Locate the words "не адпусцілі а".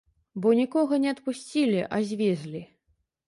1.03-1.99